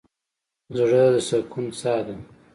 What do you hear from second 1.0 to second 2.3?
د سکون څاه ده.